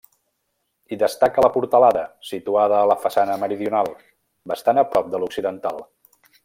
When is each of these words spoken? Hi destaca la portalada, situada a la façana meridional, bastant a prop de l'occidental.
Hi 0.89 0.97
destaca 1.03 1.43
la 1.45 1.51
portalada, 1.57 2.01
situada 2.31 2.79
a 2.81 2.89
la 2.93 2.97
façana 3.05 3.39
meridional, 3.45 3.93
bastant 4.53 4.85
a 4.85 4.89
prop 4.95 5.13
de 5.15 5.23
l'occidental. 5.25 5.83